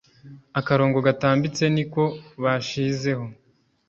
[0.59, 2.03] Akarongo gatambitse niko
[2.43, 3.25] bashizeho